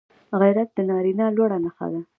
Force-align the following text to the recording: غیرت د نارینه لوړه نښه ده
غیرت 0.39 0.69
د 0.73 0.79
نارینه 0.89 1.25
لوړه 1.35 1.57
نښه 1.63 1.87
ده 1.91 2.01